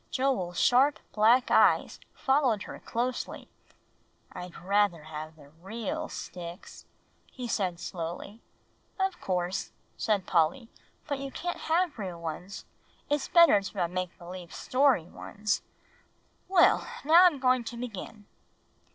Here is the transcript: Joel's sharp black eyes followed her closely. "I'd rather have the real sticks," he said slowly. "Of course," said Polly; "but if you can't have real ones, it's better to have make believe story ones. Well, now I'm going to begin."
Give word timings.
Joel's 0.09 0.59
sharp 0.59 0.97
black 1.11 1.51
eyes 1.51 1.99
followed 2.15 2.63
her 2.63 2.79
closely. 2.79 3.47
"I'd 4.31 4.57
rather 4.57 5.03
have 5.03 5.35
the 5.35 5.49
real 5.51 6.09
sticks," 6.09 6.87
he 7.27 7.47
said 7.47 7.79
slowly. 7.79 8.41
"Of 8.99 9.21
course," 9.21 9.69
said 9.97 10.25
Polly; 10.25 10.69
"but 11.07 11.19
if 11.19 11.25
you 11.25 11.31
can't 11.31 11.59
have 11.69 11.99
real 11.99 12.19
ones, 12.19 12.65
it's 13.11 13.27
better 13.27 13.61
to 13.61 13.77
have 13.77 13.91
make 13.91 14.17
believe 14.17 14.51
story 14.55 15.05
ones. 15.05 15.61
Well, 16.47 16.87
now 17.05 17.25
I'm 17.27 17.37
going 17.37 17.63
to 17.65 17.77
begin." 17.77 18.25